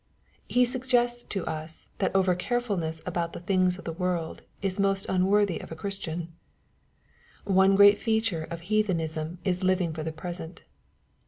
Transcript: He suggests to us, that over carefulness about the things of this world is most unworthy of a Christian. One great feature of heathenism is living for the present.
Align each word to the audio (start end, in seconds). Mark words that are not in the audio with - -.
He 0.49 0.65
suggests 0.65 1.21
to 1.25 1.45
us, 1.45 1.87
that 1.99 2.15
over 2.15 2.33
carefulness 2.33 3.03
about 3.05 3.33
the 3.33 3.39
things 3.39 3.77
of 3.77 3.85
this 3.85 3.99
world 3.99 4.41
is 4.59 4.79
most 4.79 5.05
unworthy 5.07 5.59
of 5.61 5.71
a 5.71 5.75
Christian. 5.75 6.33
One 7.43 7.75
great 7.75 7.99
feature 7.99 8.47
of 8.49 8.61
heathenism 8.61 9.37
is 9.43 9.63
living 9.63 9.93
for 9.93 10.01
the 10.01 10.11
present. 10.11 10.63